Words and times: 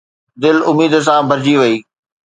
دل 0.41 0.57
اميد 0.69 0.93
سان 1.05 1.21
ڀرجي 1.29 1.55
وئي 1.59 1.75